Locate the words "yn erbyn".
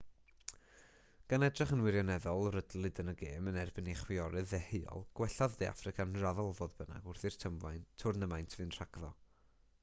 3.51-3.91